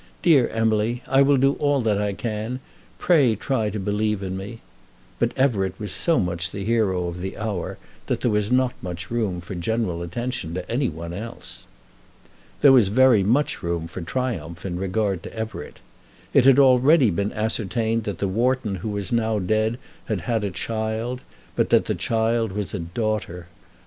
[0.23, 2.59] "Dear Emily, I will do all that I can.
[2.97, 4.61] Pray try to believe in me."
[5.19, 7.77] But Everett was so much the hero of the hour,
[8.07, 11.67] that there was not much room for general attention to any one else.
[12.61, 15.81] There was very much room for triumph in regard to Everett.
[16.33, 20.49] It had already been ascertained that the Wharton who was now dead had had a
[20.49, 21.21] child,
[21.55, 23.49] but that the child was a daughter.